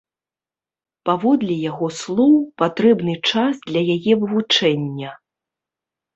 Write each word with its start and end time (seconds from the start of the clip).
Паводле 1.09 1.57
яго 1.71 1.89
слоў, 1.99 2.33
патрэбны 2.63 3.13
час 3.33 3.53
для 3.69 3.81
яе 3.99 4.11
вывучэння. 4.25 5.09